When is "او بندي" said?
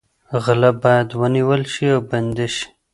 1.93-2.47